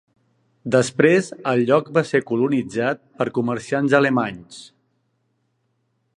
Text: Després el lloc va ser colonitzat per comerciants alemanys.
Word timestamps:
Després 0.75 1.29
el 1.51 1.61
lloc 1.67 1.91
va 1.97 2.03
ser 2.13 2.23
colonitzat 2.31 3.05
per 3.21 3.29
comerciants 3.39 3.97
alemanys. 4.01 4.65